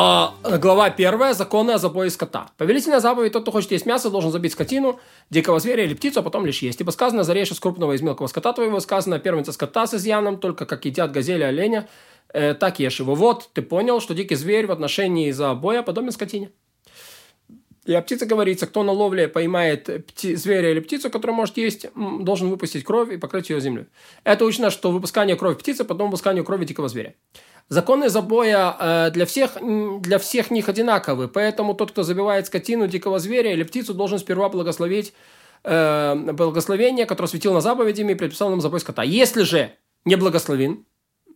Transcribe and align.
А, 0.00 0.36
глава 0.60 0.84
1. 0.84 1.34
Законы 1.34 1.72
о 1.72 1.78
забое 1.78 2.08
скота. 2.10 2.52
Повелительная 2.56 3.00
заповедь, 3.00 3.32
тот, 3.32 3.42
кто 3.42 3.50
хочет 3.50 3.72
есть 3.72 3.84
мясо, 3.84 4.10
должен 4.10 4.30
забить 4.30 4.52
скотину, 4.52 5.00
дикого 5.28 5.58
зверя 5.58 5.82
или 5.82 5.94
птицу, 5.94 6.20
а 6.20 6.22
потом 6.22 6.46
лишь 6.46 6.62
есть. 6.62 6.80
Ибо 6.80 6.92
сказано, 6.92 7.24
зарежь 7.24 7.50
из 7.50 7.58
крупного 7.58 7.94
из 7.94 8.00
мелкого 8.00 8.28
скота 8.28 8.52
твоего, 8.52 8.78
сказано, 8.78 9.18
первенца 9.18 9.50
скота 9.50 9.88
с 9.88 9.94
изъяном, 9.94 10.38
только 10.38 10.66
как 10.66 10.84
едят 10.84 11.10
газели, 11.10 11.42
оленя, 11.42 11.88
э, 12.32 12.54
так 12.54 12.78
ешь 12.78 13.00
его. 13.00 13.16
Вот, 13.16 13.50
ты 13.52 13.60
понял, 13.60 14.00
что 14.00 14.14
дикий 14.14 14.36
зверь 14.36 14.68
в 14.68 14.70
отношении 14.70 15.32
забоя 15.32 15.82
подобен 15.82 16.12
скотине. 16.12 16.52
И 17.84 17.92
о 17.92 18.00
птице 18.00 18.24
говорится, 18.24 18.68
кто 18.68 18.84
на 18.84 18.92
ловле 18.92 19.26
поймает 19.26 19.88
пти- 19.88 20.36
зверя 20.36 20.70
или 20.70 20.78
птицу, 20.78 21.10
которую 21.10 21.34
может 21.34 21.56
есть, 21.56 21.86
должен 21.96 22.50
выпустить 22.50 22.84
кровь 22.84 23.10
и 23.10 23.16
покрыть 23.16 23.50
ее 23.50 23.60
землей. 23.60 23.86
Это 24.22 24.44
учено, 24.44 24.70
что 24.70 24.92
выпускание 24.92 25.34
крови 25.34 25.56
птицы, 25.56 25.82
потом 25.82 26.06
выпускание 26.08 26.44
крови 26.44 26.66
дикого 26.66 26.88
зверя. 26.88 27.14
Законы 27.68 28.08
забоя 28.08 28.76
э, 28.78 29.10
для, 29.10 29.26
всех, 29.26 29.58
для 30.00 30.18
всех 30.18 30.50
них 30.50 30.70
одинаковы, 30.70 31.28
поэтому 31.28 31.74
тот, 31.74 31.90
кто 31.90 32.02
забивает 32.02 32.46
скотину, 32.46 32.86
дикого 32.86 33.18
зверя 33.18 33.52
или 33.52 33.62
птицу, 33.62 33.92
должен 33.92 34.18
сперва 34.18 34.48
благословить 34.48 35.12
э, 35.64 36.14
благословение, 36.32 37.04
которое 37.04 37.28
светил 37.28 37.52
на 37.52 37.60
заповедями 37.60 38.12
и 38.12 38.14
предписал 38.14 38.48
нам 38.48 38.62
забой 38.62 38.80
скота. 38.80 39.02
Если 39.02 39.42
же 39.42 39.72
не 40.06 40.16
благословен, 40.16 40.86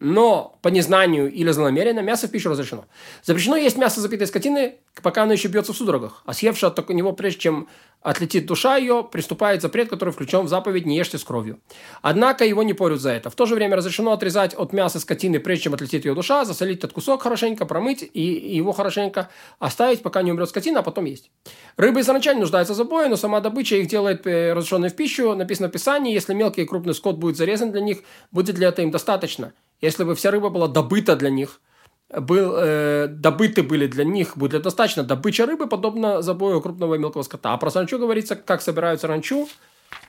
но 0.02 0.58
по 0.62 0.68
незнанию 0.68 1.30
или 1.30 1.48
злонамеренно 1.52 2.00
мясо 2.00 2.26
в 2.26 2.30
пищу 2.32 2.50
разрешено. 2.50 2.86
Запрещено 3.22 3.54
есть 3.54 3.76
мясо 3.76 4.00
запитой 4.00 4.26
скотины, 4.26 4.74
пока 5.00 5.22
оно 5.22 5.32
еще 5.32 5.46
бьется 5.46 5.72
в 5.72 5.76
судорогах, 5.76 6.22
а 6.26 6.34
съевший 6.34 6.68
от 6.68 6.88
него, 6.88 7.12
прежде 7.12 7.38
чем 7.38 7.68
отлетит 8.00 8.46
душа 8.46 8.76
ее, 8.76 9.06
приступает 9.10 9.62
запрет, 9.62 9.88
который 9.88 10.10
включен 10.10 10.40
в 10.40 10.48
заповедь 10.48 10.86
«не 10.86 10.96
ешьте 10.96 11.18
с 11.18 11.24
кровью». 11.24 11.60
Однако 12.02 12.44
его 12.44 12.64
не 12.64 12.74
порют 12.74 13.00
за 13.00 13.10
это. 13.10 13.30
В 13.30 13.36
то 13.36 13.46
же 13.46 13.54
время 13.54 13.76
разрешено 13.76 14.10
отрезать 14.10 14.54
от 14.54 14.72
мяса 14.72 14.98
скотины, 14.98 15.38
прежде 15.38 15.64
чем 15.64 15.74
отлетит 15.74 16.04
ее 16.04 16.14
душа, 16.14 16.44
засолить 16.44 16.78
этот 16.78 16.92
кусок 16.92 17.22
хорошенько, 17.22 17.64
промыть 17.64 18.02
и 18.12 18.20
его 18.56 18.72
хорошенько 18.72 19.30
оставить, 19.60 20.02
пока 20.02 20.22
не 20.22 20.32
умрет 20.32 20.48
скотина, 20.48 20.80
а 20.80 20.82
потом 20.82 21.04
есть. 21.04 21.30
Рыбы 21.76 22.00
изначально 22.00 22.40
нуждаются 22.40 22.74
в 22.74 22.76
забое, 22.76 23.08
но 23.08 23.14
сама 23.14 23.38
добыча 23.38 23.76
их 23.76 23.86
делает 23.86 24.26
э, 24.26 24.52
разрешенной 24.52 24.88
в 24.88 24.96
пищу. 24.96 25.36
Написано 25.36 25.68
в 25.68 25.70
Писании, 25.70 26.12
если 26.12 26.34
мелкий 26.34 26.62
и 26.62 26.66
крупный 26.66 26.94
скот 26.94 27.18
будет 27.18 27.36
зарезан 27.36 27.70
для 27.70 27.80
них, 27.80 27.98
будет 28.32 28.58
ли 28.58 28.66
это 28.66 28.82
им 28.82 28.90
достаточно. 28.90 29.52
Если 29.82 30.04
бы 30.04 30.14
вся 30.14 30.30
рыба 30.30 30.48
была 30.48 30.68
добыта 30.68 31.16
для 31.16 31.28
них, 31.28 31.60
был, 32.08 32.54
э, 32.56 33.08
добыты 33.08 33.62
были 33.62 33.86
для 33.86 34.04
них, 34.04 34.36
будет 34.36 34.62
достаточно. 34.62 35.02
Добыча 35.02 35.44
рыбы 35.44 35.66
подобна 35.66 36.22
забою 36.22 36.60
крупного 36.60 36.94
и 36.94 36.98
мелкого 36.98 37.22
скота. 37.22 37.52
А 37.52 37.56
про 37.56 37.70
саранчу 37.70 37.98
говорится, 37.98 38.36
как 38.36 38.62
собирают 38.62 39.00
саранчу, 39.00 39.48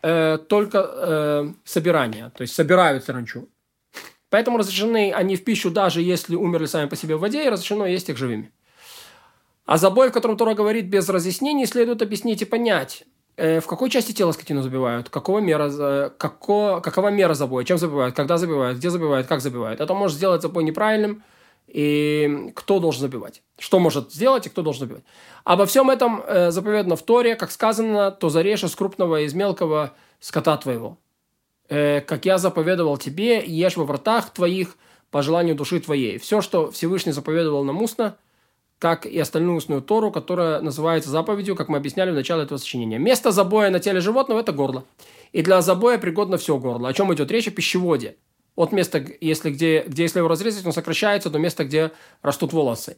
э, 0.03 0.37
только 0.47 0.77
э, 0.77 1.53
собирание, 1.65 2.31
то 2.37 2.43
есть 2.43 2.53
собирают 2.53 3.03
саранчу. 3.03 3.49
Поэтому 4.29 4.57
разрешены 4.57 5.11
они 5.11 5.35
в 5.35 5.43
пищу, 5.43 5.71
даже 5.71 6.01
если 6.01 6.35
умерли 6.35 6.65
сами 6.65 6.87
по 6.87 6.95
себе 6.95 7.15
в 7.15 7.19
воде, 7.19 7.45
и 7.45 7.49
разрешено 7.49 7.85
есть 7.85 8.09
их 8.09 8.17
живыми. 8.17 8.51
А 9.65 9.77
забой, 9.77 10.09
в 10.09 10.11
котором 10.11 10.37
Тора 10.37 10.55
говорит 10.55 10.85
без 10.85 11.09
разъяснений, 11.09 11.65
следует 11.65 12.01
объяснить 12.01 12.41
и 12.41 12.45
понять. 12.45 13.05
Э, 13.35 13.59
в 13.59 13.67
какой 13.67 13.89
части 13.89 14.11
тела 14.11 14.31
скотину 14.31 14.61
забивают? 14.61 15.09
Какого 15.09 15.39
мера, 15.39 16.09
како, 16.17 16.81
какова 16.81 17.09
мера 17.09 17.33
забоя? 17.33 17.65
Чем 17.65 17.77
забивают? 17.77 18.15
Когда 18.15 18.37
забивают? 18.37 18.77
Где 18.77 18.89
забивают? 18.89 19.27
Как 19.27 19.41
забивают? 19.41 19.81
Это 19.81 19.93
может 19.93 20.17
сделать 20.17 20.41
забой 20.41 20.63
неправильным. 20.63 21.23
И 21.67 22.51
кто 22.55 22.79
должен 22.79 23.01
забивать? 23.01 23.41
Что 23.57 23.79
может 23.79 24.11
сделать 24.11 24.45
и 24.45 24.49
кто 24.49 24.61
должен 24.61 24.81
забивать? 24.81 25.03
Обо 25.43 25.65
всем 25.65 25.89
этом 25.89 26.21
э, 26.21 26.51
заповедано 26.51 26.95
в 26.95 27.01
Торе, 27.01 27.35
как 27.35 27.51
сказано, 27.51 28.11
то 28.11 28.29
зарежь 28.29 28.63
из 28.63 28.75
крупного 28.75 29.21
и 29.21 29.25
из 29.25 29.33
мелкого 29.33 29.93
скота 30.19 30.57
твоего. 30.57 30.97
Э, 31.69 32.01
как 32.01 32.25
я 32.25 32.37
заповедовал 32.37 32.97
тебе, 32.97 33.43
ешь 33.43 33.77
во 33.77 33.85
вратах 33.85 34.29
твоих 34.29 34.77
по 35.09 35.23
желанию 35.23 35.55
души 35.55 35.79
твоей. 35.79 36.19
Все, 36.19 36.41
что 36.41 36.69
Всевышний 36.69 37.13
заповедовал 37.13 37.63
нам 37.63 37.81
устно– 37.81 38.17
как 38.83 39.05
и 39.05 39.17
остальную 39.17 39.55
устную 39.55 39.81
Тору, 39.81 40.11
которая 40.11 40.59
называется 40.59 41.09
заповедью, 41.09 41.55
как 41.55 41.69
мы 41.69 41.77
объясняли 41.77 42.11
в 42.11 42.15
начале 42.15 42.43
этого 42.43 42.57
сочинения. 42.57 42.99
Место 42.99 43.31
забоя 43.31 43.69
на 43.69 43.79
теле 43.79 44.01
животного– 44.01 44.39
это 44.41 44.51
горло. 44.51 44.83
И 45.31 45.41
для 45.41 45.61
забоя 45.61 45.97
пригодно 45.97 46.35
все 46.35 46.57
горло. 46.57 46.89
О 46.89 46.93
чем 46.93 47.13
идет 47.13 47.31
речь? 47.31 47.47
О 47.47 47.51
пищеводе. 47.51 48.17
От 48.57 48.73
места, 48.73 49.01
если, 49.21 49.51
где, 49.51 49.85
где 49.87 50.03
если 50.03 50.19
его 50.19 50.27
разрезать, 50.27 50.65
он 50.65 50.73
сокращается 50.73 51.29
до 51.29 51.39
места, 51.39 51.63
где 51.63 51.91
растут 52.21 52.51
волосы. 52.51 52.97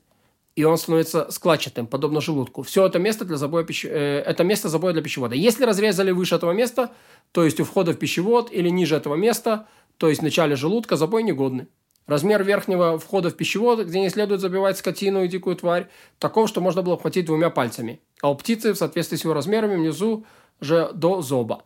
И 0.55 0.63
он 0.63 0.79
становится 0.79 1.29
складчатым, 1.29 1.85
подобно 1.85 2.19
желудку. 2.19 2.63
Все 2.63 2.87
это 2.87 2.97
место, 2.97 3.23
для 3.23 3.37
забоя 3.37 3.63
пищ... 3.63 3.85
э, 3.85 4.23
это 4.25 4.43
место 4.43 4.69
забоя 4.69 4.91
для 4.91 5.03
пищевода. 5.03 5.35
Если 5.35 5.65
разрезали 5.65 6.09
выше 6.09 6.33
этого 6.33 6.51
места, 6.51 6.93
то 7.31 7.45
есть 7.45 7.59
у 7.59 7.63
входа 7.63 7.93
в 7.93 7.97
пищевод, 7.99 8.51
или 8.51 8.69
ниже 8.69 8.95
этого 8.95 9.13
места, 9.13 9.67
то 9.97 10.09
есть 10.09 10.21
в 10.21 10.23
начале 10.23 10.55
желудка, 10.55 10.95
забой 10.95 11.21
негодный. 11.21 11.67
Размер 12.07 12.43
верхнего 12.43 12.99
входа 12.99 13.29
в 13.29 13.35
пищевод, 13.35 13.85
где 13.85 13.99
не 13.99 14.09
следует 14.09 14.39
забивать 14.39 14.77
скотину 14.77 15.23
и 15.23 15.27
дикую 15.27 15.55
тварь, 15.55 15.87
таков, 16.19 16.49
что 16.49 16.61
можно 16.61 16.83
было 16.83 16.95
обхватить 16.95 17.25
двумя 17.25 17.49
пальцами. 17.49 17.99
А 18.21 18.29
у 18.29 18.35
птицы, 18.35 18.73
в 18.73 18.77
соответствии 18.77 19.17
с 19.17 19.23
его 19.23 19.33
размерами, 19.33 19.75
внизу 19.75 20.25
же 20.61 20.91
до 20.93 21.21
зоба. 21.21 21.63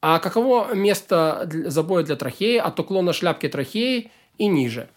А 0.00 0.18
каково 0.18 0.74
место 0.74 1.48
забоя 1.66 2.02
для 2.04 2.16
трахеи 2.16 2.56
от 2.56 2.80
уклона 2.80 3.12
шляпки 3.12 3.48
трахеи 3.48 4.10
и 4.38 4.46
ниже? 4.46 4.88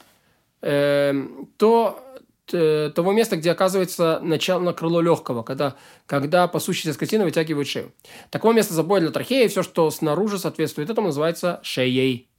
Э, 0.61 1.13
то 1.57 2.01
того 2.47 3.11
места, 3.11 3.37
где 3.37 3.51
оказывается 3.51 4.19
начало 4.21 4.61
на 4.61 4.73
крыло 4.73 5.01
легкого, 5.01 5.41
когда, 5.41 5.75
когда 6.05 6.47
пасущаяся 6.47 6.93
скотина 6.93 7.23
вытягивает 7.23 7.67
шею. 7.67 7.91
Такое 8.29 8.53
место 8.53 8.75
забоя 8.75 9.01
для 9.01 9.09
трахеи, 9.09 9.47
все, 9.47 9.63
что 9.63 9.89
снаружи 9.89 10.37
соответствует 10.37 10.89
этому, 10.89 11.07
называется 11.07 11.59
шеей. 11.63 12.29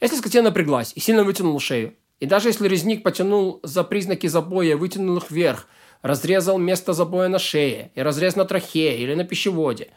Если 0.00 0.16
скотина 0.16 0.44
напряглась 0.44 0.92
и 0.94 1.00
сильно 1.00 1.24
вытянула 1.24 1.58
шею, 1.58 1.94
и 2.18 2.26
даже 2.26 2.48
если 2.48 2.68
резник 2.68 3.02
потянул 3.02 3.60
за 3.62 3.84
признаки 3.84 4.26
забоя, 4.26 4.76
вытянул 4.76 5.18
их 5.18 5.30
вверх, 5.30 5.68
разрезал 6.02 6.58
место 6.58 6.92
забоя 6.92 7.28
на 7.28 7.38
шее, 7.38 7.90
и 7.94 8.00
разрез 8.00 8.36
на 8.36 8.44
трахее 8.44 8.98
или 8.98 9.14
на 9.14 9.24
пищеводе, 9.24 9.88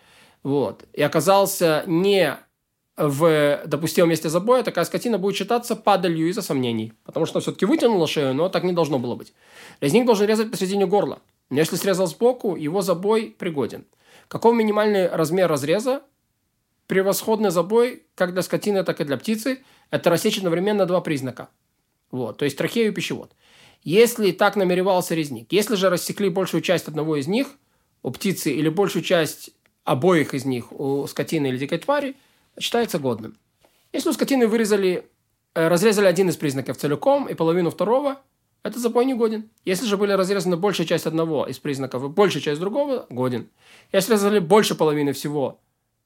вот, 0.43 0.83
и 0.93 1.01
оказался 1.01 1.83
не 1.87 2.37
в 2.97 3.61
допустимом 3.65 4.09
месте 4.09 4.27
забоя, 4.27 4.63
такая 4.63 4.83
скотина 4.83 5.17
будет 5.17 5.37
считаться 5.37 5.77
падалью 5.77 6.27
из-за 6.29 6.41
сомнений. 6.41 6.91
Потому 7.05 7.25
что 7.25 7.39
все-таки 7.39 7.65
вытянула 7.65 8.07
шею, 8.07 8.33
но 8.33 8.49
так 8.49 8.63
не 8.63 8.73
должно 8.73 8.99
было 8.99 9.15
быть. 9.15 9.33
Резник 9.79 10.05
должен 10.05 10.27
резать 10.27 10.51
посередине 10.51 10.85
горла. 10.85 11.19
Но 11.49 11.59
если 11.59 11.77
срезал 11.77 12.07
сбоку, 12.07 12.57
его 12.57 12.81
забой 12.81 13.33
пригоден. 13.37 13.85
Каков 14.27 14.53
минимальный 14.53 15.07
размер 15.07 15.47
разреза? 15.47 16.01
Превосходный 16.87 17.51
забой 17.51 18.03
как 18.15 18.33
для 18.33 18.41
скотины, 18.41 18.83
так 18.83 18.99
и 18.99 19.05
для 19.05 19.15
птицы– 19.15 19.63
это 19.91 20.09
рассечь 20.09 20.37
одновременно 20.37 20.85
два 20.85 20.99
признака– 20.99 21.47
вот, 22.11 22.37
то 22.37 22.45
есть 22.45 22.57
трахею 22.57 22.91
и 22.91 22.93
пищевод. 22.93 23.31
Если 23.83 24.31
так 24.31 24.55
намеревался 24.55 25.15
резник, 25.15 25.51
если 25.51 25.75
же 25.75 25.89
рассекли 25.89 26.29
большую 26.29 26.61
часть 26.61 26.87
одного 26.87 27.15
из 27.15 27.27
них, 27.27 27.47
у 28.03 28.11
птицы, 28.11 28.51
или 28.51 28.69
большую 28.69 29.03
часть 29.03 29.51
обоих 29.83 30.33
из 30.33 30.45
них 30.45 30.71
у 30.71 31.07
скотины 31.07 31.47
или 31.47 31.57
дикой 31.57 31.79
твари, 31.79 32.15
считается 32.59 32.99
годным. 32.99 33.37
Если 33.91 34.09
у 34.09 34.13
скотины 34.13 34.47
вырезали, 34.47 35.07
э, 35.55 35.67
разрезали 35.67 36.05
один 36.05 36.29
из 36.29 36.37
признаков 36.37 36.77
целиком 36.77 37.27
и 37.27 37.33
половину 37.33 37.71
второго, 37.71 38.21
это 38.61 38.79
запой 38.79 39.05
не 39.05 39.13
годен. 39.13 39.49
Если 39.65 39.85
же 39.85 39.97
были 39.97 40.11
разрезаны 40.11 40.57
большая 40.57 40.85
часть 40.85 41.05
одного 41.05 41.47
из 41.47 41.59
признаков 41.59 42.03
и 42.03 42.07
большая 42.07 42.43
часть 42.43 42.59
другого, 42.59 43.05
годен. 43.09 43.49
Если 43.91 44.13
разрезали 44.13 44.39
больше 44.39 44.75
половины 44.75 45.13
всего 45.13 45.59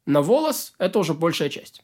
на 0.05 0.21
волос, 0.21 0.73
это 0.77 0.99
уже 0.99 1.13
большая 1.13 1.49
часть. 1.49 1.83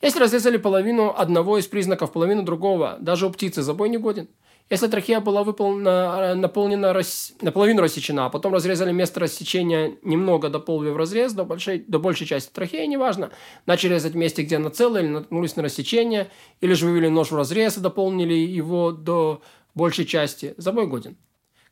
Если 0.00 0.20
разрезали 0.20 0.58
половину 0.58 1.12
одного 1.16 1.58
из 1.58 1.66
признаков, 1.66 2.12
половину 2.12 2.42
другого, 2.42 2.98
даже 3.00 3.26
у 3.26 3.30
птицы 3.30 3.62
забой 3.62 3.88
не 3.88 3.98
годен. 3.98 4.28
Если 4.70 4.86
трахея 4.86 5.20
была 5.20 5.44
выполнена, 5.44 6.34
наполнена, 6.34 6.92
рас... 6.92 7.32
наполовину 7.40 7.80
рассечена, 7.80 8.26
а 8.26 8.28
потом 8.30 8.52
разрезали 8.52 8.92
место 8.92 9.18
рассечения 9.18 9.96
немного, 10.02 10.50
дополнив 10.50 10.94
разрез 10.94 11.32
до 11.32 11.44
большой, 11.44 11.82
до 11.88 11.98
большей 11.98 12.26
части 12.26 12.52
трахеи, 12.52 12.84
неважно, 12.84 13.30
начали 13.64 13.94
резать 13.94 14.12
в 14.12 14.16
месте, 14.16 14.42
где 14.42 14.56
она 14.56 14.68
целая, 14.68 15.02
или 15.02 15.10
наткнулись 15.10 15.56
на 15.56 15.62
рассечение, 15.62 16.30
или 16.60 16.74
же 16.74 16.86
вывели 16.86 17.08
нож 17.08 17.30
в 17.30 17.36
разрез 17.36 17.78
и 17.78 17.80
дополнили 17.80 18.34
его 18.34 18.92
до 18.92 19.40
большей 19.74 20.04
части, 20.04 20.54
забой 20.58 20.86
годен. 20.86 21.16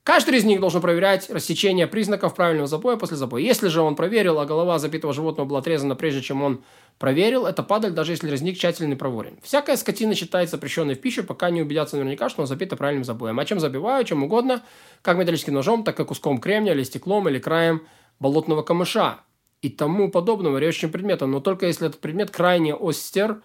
Каждый 0.06 0.38
из 0.38 0.44
них 0.44 0.60
должен 0.60 0.80
проверять 0.80 1.28
рассечение 1.30 1.88
признаков 1.88 2.36
правильного 2.36 2.68
забоя 2.68 2.96
после 2.96 3.16
забоя. 3.16 3.42
Если 3.42 3.66
же 3.66 3.80
он 3.80 3.96
проверил, 3.96 4.38
а 4.38 4.46
голова 4.46 4.78
забитого 4.78 5.12
животного 5.12 5.48
была 5.48 5.58
отрезана 5.58 5.96
прежде, 5.96 6.22
чем 6.22 6.44
он 6.44 6.62
проверил, 7.00 7.44
это 7.44 7.64
падаль, 7.64 7.90
даже 7.90 8.12
если 8.12 8.30
резник 8.30 8.56
тщательно 8.56 8.94
проворен. 8.94 9.36
Всякая 9.42 9.76
скотина 9.76 10.14
считается 10.14 10.54
запрещенной 10.54 10.94
в 10.94 11.00
пищу, 11.00 11.24
пока 11.24 11.50
не 11.50 11.60
убедятся 11.60 11.96
наверняка, 11.96 12.28
что 12.28 12.42
он 12.42 12.46
забита 12.46 12.76
правильным 12.76 13.02
забоем. 13.02 13.36
А 13.40 13.44
чем 13.44 13.58
забиваю, 13.58 14.04
чем 14.04 14.22
угодно, 14.22 14.62
как 15.02 15.18
металлическим 15.18 15.54
ножом, 15.54 15.82
так 15.82 15.98
и 15.98 16.04
куском 16.04 16.38
кремня, 16.38 16.72
или 16.72 16.84
стеклом, 16.84 17.28
или 17.28 17.40
краем 17.40 17.82
болотного 18.20 18.62
камыша 18.62 19.22
и 19.60 19.70
тому 19.70 20.08
подобного 20.08 20.58
режущим 20.58 20.92
предметом, 20.92 21.32
но 21.32 21.40
только 21.40 21.66
если 21.66 21.88
этот 21.88 22.00
предмет 22.00 22.30
крайне 22.30 22.76
остер 22.76 23.42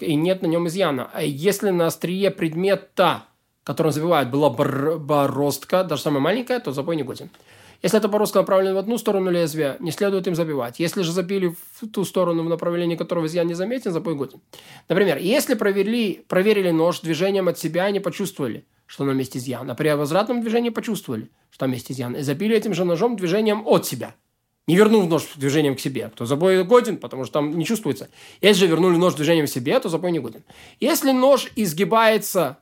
и 0.00 0.14
нет 0.16 0.42
на 0.42 0.48
нем 0.48 0.68
изъяна. 0.68 1.08
А 1.14 1.22
если 1.22 1.70
на 1.70 1.86
острие 1.86 2.30
предмета 2.30 3.22
которым 3.68 3.92
забивают, 3.92 4.30
была 4.30 4.48
бороздка, 4.48 5.84
даже 5.84 6.00
самая 6.00 6.20
маленькая, 6.20 6.58
то 6.58 6.72
забой 6.72 6.96
не 6.96 7.02
годен. 7.02 7.28
Если 7.82 7.98
эта 7.98 8.08
бороздка 8.08 8.38
направлена 8.38 8.74
в 8.74 8.78
одну 8.78 8.96
сторону 8.96 9.30
лезвия, 9.30 9.76
не 9.78 9.90
следует 9.90 10.26
им 10.26 10.34
забивать. 10.34 10.80
Если 10.80 11.02
же 11.02 11.12
забили 11.12 11.48
в 11.48 11.86
ту 11.88 12.06
сторону, 12.06 12.42
в 12.44 12.48
направлении 12.48 12.96
которого 12.96 13.26
изъян 13.26 13.46
не 13.46 13.52
заметен, 13.52 13.92
забой 13.92 14.14
годен. 14.14 14.40
Например, 14.88 15.18
если 15.18 15.52
проверили, 15.52 16.24
проверили 16.28 16.70
нож 16.70 17.00
движением 17.00 17.46
от 17.48 17.58
себя 17.58 17.90
и 17.90 17.92
не 17.92 18.00
почувствовали, 18.00 18.64
что 18.86 19.04
на 19.04 19.10
месте 19.10 19.38
изъян, 19.38 19.70
а 19.70 19.74
при 19.74 19.94
возвратном 19.94 20.40
движении 20.40 20.70
почувствовали, 20.70 21.30
что 21.50 21.66
там 21.66 21.72
есть 21.72 21.92
изъян, 21.92 22.16
и 22.16 22.22
забили 22.22 22.56
этим 22.56 22.72
же 22.72 22.86
ножом 22.86 23.16
движением 23.16 23.66
от 23.66 23.84
себя. 23.84 24.14
Не 24.66 24.76
вернув 24.76 25.10
нож 25.10 25.28
движением 25.36 25.76
к 25.76 25.80
себе, 25.80 26.10
то 26.16 26.24
забой 26.24 26.64
годен, 26.64 26.96
потому 26.96 27.24
что 27.24 27.34
там 27.34 27.58
не 27.58 27.66
чувствуется. 27.66 28.08
Если 28.40 28.60
же 28.60 28.66
вернули 28.66 28.96
нож 28.96 29.12
движением 29.12 29.44
к 29.44 29.50
себе, 29.50 29.78
то 29.78 29.90
забой 29.90 30.10
не 30.12 30.20
годен. 30.20 30.42
Если 30.80 31.12
нож 31.12 31.52
изгибается 31.54 32.56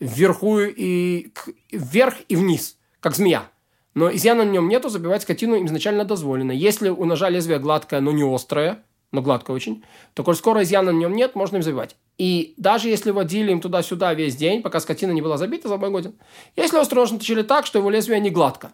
вверху 0.00 0.60
и 0.60 1.32
вверх 1.72 2.14
и 2.28 2.36
вниз, 2.36 2.76
как 3.00 3.14
змея, 3.14 3.50
но 3.94 4.14
изъяна 4.14 4.44
на 4.44 4.50
нем 4.50 4.68
нету, 4.68 4.88
забивать 4.88 5.22
скотину 5.22 5.64
изначально 5.66 6.04
дозволено. 6.04 6.52
Если 6.52 6.88
у 6.88 7.04
ножа 7.04 7.28
лезвие 7.28 7.58
гладкое, 7.58 8.00
но 8.00 8.12
не 8.12 8.22
острое, 8.22 8.82
но 9.10 9.22
гладко 9.22 9.52
очень, 9.52 9.84
то 10.14 10.22
коль 10.22 10.36
скоро 10.36 10.62
изъяна 10.62 10.92
на 10.92 10.98
нем 10.98 11.14
нет, 11.14 11.34
можно 11.34 11.56
им 11.56 11.62
забивать. 11.62 11.96
И 12.18 12.54
даже 12.56 12.88
если 12.88 13.10
водили 13.10 13.50
им 13.50 13.60
туда-сюда 13.60 14.14
весь 14.14 14.36
день, 14.36 14.62
пока 14.62 14.80
скотина 14.80 15.12
не 15.12 15.22
была 15.22 15.36
забита, 15.36 15.68
забой 15.68 15.90
годен. 15.90 16.14
Если 16.56 16.76
острый 16.76 17.00
нож 17.00 17.10
наточили 17.10 17.42
так, 17.42 17.66
что 17.66 17.78
его 17.78 17.90
лезвие 17.90 18.20
не 18.20 18.30
гладко, 18.30 18.72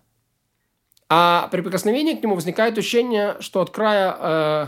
а 1.08 1.48
при 1.52 1.60
прикосновении 1.60 2.14
к 2.14 2.22
нему 2.22 2.34
возникает 2.34 2.76
ощущение, 2.76 3.36
что 3.40 3.60
от 3.60 3.70
края, 3.70 4.16
э, 4.18 4.66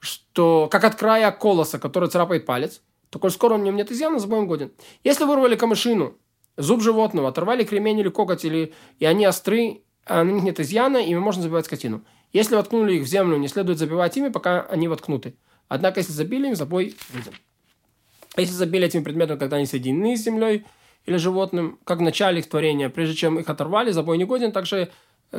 что 0.00 0.68
как 0.70 0.84
от 0.84 0.96
края 0.96 1.30
колоса, 1.30 1.78
который 1.78 2.08
царапает 2.08 2.44
палец, 2.44 2.82
то 3.12 3.18
коль 3.18 3.30
скоро 3.30 3.58
на 3.58 3.62
нем 3.62 3.76
нет 3.76 3.92
изъяна, 3.92 4.18
забоем 4.18 4.46
годен. 4.46 4.72
Если 5.04 5.24
вырвали 5.24 5.54
камышину, 5.54 6.14
зуб 6.56 6.80
животного, 6.80 7.28
оторвали 7.28 7.62
кремень 7.62 7.98
или 7.98 8.08
коготь, 8.08 8.46
или, 8.46 8.72
и 8.98 9.04
они 9.04 9.26
остры, 9.26 9.82
а 10.06 10.24
на 10.24 10.30
них 10.30 10.44
нет 10.44 10.60
изъяна, 10.60 10.96
ими 10.96 11.18
можно 11.18 11.42
забивать 11.42 11.66
скотину. 11.66 12.02
Если 12.32 12.56
воткнули 12.56 12.94
их 12.94 13.02
в 13.02 13.06
землю, 13.06 13.36
не 13.36 13.48
следует 13.48 13.78
забивать 13.78 14.16
ими, 14.16 14.30
пока 14.30 14.62
они 14.62 14.88
воткнуты. 14.88 15.34
Однако, 15.68 16.00
если 16.00 16.12
забили 16.12 16.48
им, 16.48 16.56
забой 16.56 16.96
виден. 17.12 17.34
Если 18.38 18.54
забили 18.54 18.86
этим 18.86 19.04
предметом, 19.04 19.38
когда 19.38 19.58
они 19.58 19.66
соединены 19.66 20.16
с 20.16 20.22
землей 20.22 20.64
или 21.04 21.18
животным, 21.18 21.78
как 21.84 21.98
в 21.98 22.02
начале 22.02 22.38
их 22.38 22.48
творения, 22.48 22.88
прежде 22.88 23.14
чем 23.14 23.38
их 23.38 23.50
оторвали, 23.50 23.90
забой 23.90 24.16
не 24.16 24.24
годен, 24.24 24.52
также 24.52 24.90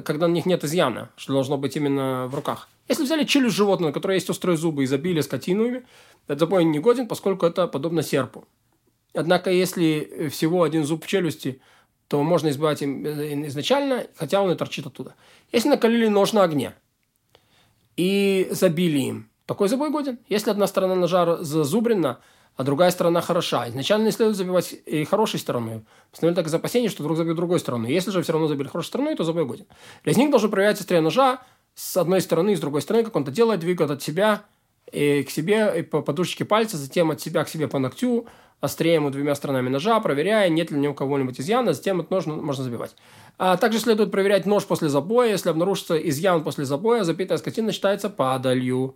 когда 0.03 0.27
на 0.27 0.33
них 0.33 0.45
нет 0.45 0.63
изъяна, 0.63 1.09
что 1.15 1.33
должно 1.33 1.57
быть 1.57 1.75
именно 1.75 2.27
в 2.27 2.35
руках. 2.35 2.67
Если 2.87 3.03
взяли 3.03 3.23
челюсть 3.23 3.55
животного, 3.55 3.89
на 3.89 3.93
которой 3.93 4.15
есть 4.15 4.29
острые 4.29 4.57
зубы, 4.57 4.83
и 4.83 4.87
забили 4.87 5.21
скотинами, 5.21 5.83
этот 6.27 6.39
забой 6.39 6.63
не 6.63 6.79
годен, 6.79 7.07
поскольку 7.07 7.45
это 7.45 7.67
подобно 7.67 8.01
серпу. 8.03 8.45
Однако, 9.13 9.51
если 9.51 10.29
всего 10.29 10.63
один 10.63 10.85
зуб 10.85 11.03
в 11.03 11.07
челюсти, 11.07 11.61
то 12.07 12.21
можно 12.23 12.49
избавить 12.49 12.81
им 12.81 13.05
э, 13.05 13.47
изначально, 13.47 14.07
хотя 14.15 14.41
он 14.41 14.51
и 14.51 14.55
торчит 14.55 14.85
оттуда. 14.85 15.15
Если 15.51 15.69
накалили 15.69 16.07
нож 16.07 16.33
на 16.33 16.43
огне 16.43 16.73
и 17.95 18.47
забили 18.51 18.99
им, 18.99 19.29
такой 19.45 19.67
забой 19.67 19.89
годен. 19.89 20.19
Если 20.29 20.49
одна 20.49 20.67
сторона 20.67 20.95
ножа 20.95 21.43
зазубрена, 21.43 22.19
а 22.55 22.63
другая 22.63 22.91
сторона 22.91 23.21
хороша. 23.21 23.67
Изначально 23.69 24.05
не 24.05 24.11
следует 24.11 24.37
забивать 24.37 24.75
и 24.85 25.03
хорошей 25.05 25.39
стороной. 25.39 25.83
Постановили 26.11 26.35
так 26.35 26.47
из 26.47 26.53
опасения, 26.53 26.89
что 26.89 27.01
вдруг 27.01 27.17
забьют 27.17 27.35
другой 27.35 27.59
стороной. 27.59 27.91
Если 27.91 28.11
же 28.11 28.21
все 28.21 28.33
равно 28.33 28.47
забили 28.47 28.67
хорошей 28.67 28.87
стороной, 28.87 29.15
то 29.15 29.23
забой 29.23 29.45
годен. 29.45 29.65
Резник 30.03 30.29
должен 30.29 30.51
проверять 30.51 30.79
острие 30.79 31.01
ножа 31.01 31.41
с 31.73 31.97
одной 31.97 32.21
стороны 32.21 32.53
и 32.53 32.55
с 32.55 32.59
другой 32.59 32.81
стороны, 32.81 33.03
как 33.03 33.15
он 33.15 33.23
это 33.23 33.31
делает, 33.31 33.59
двигает 33.59 33.89
от 33.89 34.03
себя 34.03 34.43
и 34.93 35.23
к 35.23 35.29
себе 35.29 35.83
по 35.83 36.01
подушечке 36.01 36.45
пальца, 36.45 36.77
затем 36.77 37.11
от 37.11 37.21
себя 37.21 37.43
к 37.43 37.49
себе 37.49 37.67
по 37.67 37.79
ногтю, 37.79 38.27
острием 38.61 39.07
и 39.07 39.11
двумя 39.11 39.35
сторонами 39.35 39.69
ножа, 39.69 39.99
проверяя, 39.99 40.49
нет 40.49 40.71
ли 40.71 40.77
у 40.77 40.79
него 40.79 40.93
кого-нибудь 40.93 41.39
изъяна, 41.39 41.73
затем 41.73 41.99
этот 41.99 42.11
нож 42.11 42.25
можно 42.25 42.63
забивать. 42.63 42.95
А 43.37 43.57
также 43.57 43.79
следует 43.79 44.11
проверять 44.11 44.45
нож 44.45 44.65
после 44.65 44.89
забоя. 44.89 45.31
Если 45.31 45.49
обнаружится 45.49 45.97
изъян 45.97 46.43
после 46.43 46.65
забоя, 46.65 47.03
запитая 47.03 47.37
скотина 47.37 47.71
считается 47.71 48.09
падалью 48.09 48.95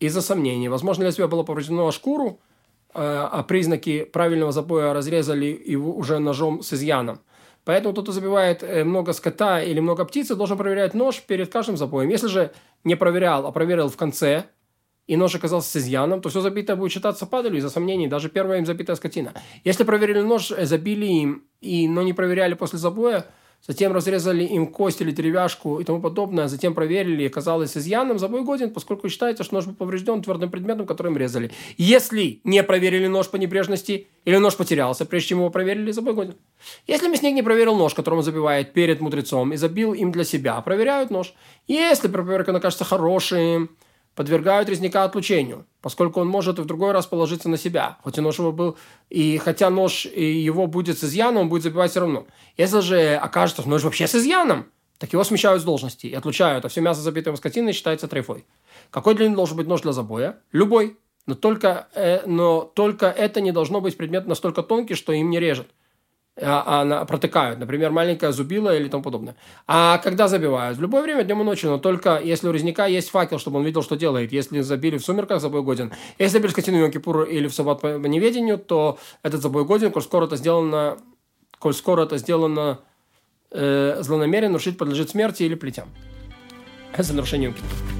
из-за 0.00 0.20
сомнений. 0.20 0.68
Возможно, 0.68 1.04
лезвие 1.04 1.28
было 1.28 1.42
повреждено 1.42 1.90
шкуру, 1.92 2.40
Э, 2.94 3.28
а 3.30 3.42
признаки 3.42 4.04
правильного 4.04 4.50
забоя 4.50 4.92
разрезали 4.94 5.60
его 5.64 5.94
уже 5.94 6.18
ножом 6.18 6.62
с 6.62 6.72
изъяном. 6.72 7.20
Поэтому 7.64 7.94
тот, 7.94 8.04
кто 8.04 8.12
забивает 8.12 8.62
э, 8.62 8.82
много 8.82 9.12
скота 9.12 9.62
или 9.62 9.78
много 9.78 10.04
птицы, 10.06 10.34
должен 10.34 10.56
проверять 10.56 10.94
нож 10.94 11.20
перед 11.20 11.52
каждым 11.52 11.76
забоем. 11.76 12.08
Если 12.08 12.28
же 12.28 12.50
не 12.84 12.94
проверял, 12.94 13.46
а 13.46 13.52
проверил 13.52 13.88
в 13.88 13.96
конце, 13.96 14.46
и 15.08 15.16
нож 15.16 15.34
оказался 15.34 15.70
с 15.70 15.76
изъяном, 15.76 16.20
то 16.20 16.28
все 16.28 16.40
забитое 16.40 16.76
будет 16.76 16.92
считаться 16.92 17.26
падалью 17.26 17.58
из-за 17.58 17.70
сомнений, 17.70 18.06
даже 18.06 18.28
первая 18.28 18.58
им 18.58 18.66
забитая 18.66 18.94
скотина. 18.94 19.32
Если 19.64 19.82
проверили 19.82 20.20
нож, 20.20 20.52
э, 20.52 20.66
забили 20.66 21.06
им, 21.06 21.42
и, 21.60 21.88
но 21.88 22.02
не 22.02 22.12
проверяли 22.12 22.54
после 22.54 22.78
забоя, 22.78 23.24
затем 23.66 23.92
разрезали 23.92 24.44
им 24.44 24.66
кость 24.66 25.00
или 25.00 25.10
деревяшку 25.10 25.80
и 25.80 25.84
тому 25.84 26.02
подобное, 26.02 26.46
затем 26.46 26.74
проверили, 26.74 27.22
и 27.22 27.26
оказалось 27.26 27.74
изъяном, 27.74 28.18
забой 28.18 28.44
годен, 28.44 28.70
поскольку 28.70 29.08
считается, 29.08 29.44
что 29.44 29.54
нож 29.54 29.64
был 29.64 29.74
поврежден 29.74 30.22
твердым 30.22 30.50
предметом, 30.50 30.86
которым 30.86 31.16
резали. 31.16 31.50
Если 31.78 32.40
не 32.44 32.62
проверили 32.62 33.06
нож 33.06 33.28
по 33.30 33.36
небрежности, 33.36 34.08
или 34.26 34.36
нож 34.36 34.56
потерялся, 34.56 35.06
прежде 35.06 35.30
чем 35.30 35.38
его 35.38 35.48
проверили, 35.48 35.90
забой 35.90 36.12
годен. 36.12 36.34
Если 36.86 37.08
мясник 37.08 37.34
не 37.34 37.42
проверил 37.42 37.76
нож, 37.76 37.94
которым 37.94 38.18
он 38.18 38.24
забивает 38.24 38.74
перед 38.74 39.00
мудрецом, 39.00 39.54
и 39.54 39.56
забил 39.56 39.94
им 39.94 40.12
для 40.12 40.24
себя, 40.24 40.60
проверяют 40.60 41.10
нож. 41.10 41.32
Если 41.66 42.08
проверка 42.08 42.54
окажется 42.54 42.84
хорошим, 42.84 43.70
подвергают 44.18 44.68
резника 44.68 45.04
отлучению, 45.04 45.64
поскольку 45.80 46.18
он 46.18 46.26
может 46.26 46.58
в 46.58 46.64
другой 46.64 46.90
раз 46.90 47.06
положиться 47.06 47.48
на 47.48 47.56
себя, 47.56 47.98
хоть 48.02 48.18
и 48.18 48.20
нож 48.20 48.40
его 48.40 48.50
был, 48.50 48.76
и 49.10 49.38
хотя 49.38 49.70
нож 49.70 50.06
его 50.06 50.66
будет 50.66 50.98
с 50.98 51.04
изъяном, 51.04 51.42
он 51.42 51.48
будет 51.48 51.62
забивать 51.62 51.92
все 51.92 52.00
равно. 52.00 52.26
Если 52.56 52.80
же 52.80 53.14
окажется, 53.14 53.62
что 53.62 53.70
нож 53.70 53.84
вообще 53.84 54.08
с 54.08 54.16
изъяном, 54.16 54.66
так 54.98 55.12
его 55.12 55.22
смещают 55.22 55.62
с 55.62 55.64
должности 55.64 56.08
и 56.08 56.14
отлучают, 56.14 56.64
а 56.64 56.68
все 56.68 56.80
мясо 56.80 57.00
забитого 57.00 57.36
скотины 57.36 57.72
считается 57.72 58.08
трефой. 58.08 58.44
Какой 58.90 59.14
длины 59.14 59.36
должен 59.36 59.56
быть 59.56 59.68
нож 59.68 59.82
для 59.82 59.92
забоя? 59.92 60.40
Любой. 60.50 60.98
Но 61.26 61.36
только, 61.36 61.86
э, 61.94 62.26
но 62.26 62.62
только 62.62 63.06
это 63.06 63.40
не 63.40 63.52
должно 63.52 63.80
быть 63.80 63.96
предмет 63.96 64.26
настолько 64.26 64.64
тонкий, 64.64 64.96
что 64.96 65.12
им 65.12 65.30
не 65.30 65.38
режет 65.38 65.68
протыкают, 66.38 67.58
например, 67.58 67.90
маленькая 67.90 68.32
зубила 68.32 68.76
или 68.76 68.88
тому 68.88 69.02
подобное. 69.02 69.34
А 69.66 69.98
когда 69.98 70.28
забивают? 70.28 70.78
В 70.78 70.80
любое 70.80 71.02
время, 71.02 71.24
днем 71.24 71.40
и 71.40 71.44
ночью, 71.44 71.70
но 71.70 71.78
только 71.78 72.20
если 72.22 72.48
у 72.48 72.52
резника 72.52 72.86
есть 72.86 73.10
факел, 73.10 73.38
чтобы 73.38 73.58
он 73.58 73.64
видел, 73.64 73.82
что 73.82 73.96
делает. 73.96 74.32
Если 74.32 74.60
забили 74.60 74.98
в 74.98 75.04
сумерках, 75.04 75.40
забой 75.40 75.62
годен. 75.62 75.92
Если 76.18 76.34
забили 76.34 76.52
скотину 76.52 76.86
в 76.86 76.90
Кипур 76.90 77.24
или 77.24 77.48
в 77.48 77.54
саббат 77.54 77.80
по 77.80 77.86
неведению, 77.96 78.58
то 78.58 78.98
этот 79.22 79.42
забой 79.42 79.64
годен, 79.64 79.90
коль 79.90 80.02
скоро 80.02 80.26
это 80.26 80.36
сделано, 80.36 80.98
коль 81.58 81.74
скоро 81.74 82.04
это 82.04 82.18
сделано 82.18 82.80
э, 83.50 83.98
злонамеренно, 84.00 84.52
нарушить 84.52 84.78
подлежит 84.78 85.10
смерти 85.10 85.42
или 85.42 85.54
плетям. 85.54 85.88
За 86.96 87.14
нарушением 87.14 87.54
Кипура. 87.54 87.97